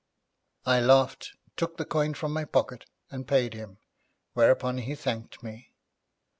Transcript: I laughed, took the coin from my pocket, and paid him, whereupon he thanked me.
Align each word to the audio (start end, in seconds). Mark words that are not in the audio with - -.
I 0.65 0.79
laughed, 0.81 1.35
took 1.55 1.77
the 1.77 1.85
coin 1.85 2.15
from 2.15 2.33
my 2.33 2.43
pocket, 2.43 2.85
and 3.11 3.27
paid 3.27 3.53
him, 3.53 3.77
whereupon 4.33 4.79
he 4.79 4.95
thanked 4.95 5.43
me. 5.43 5.75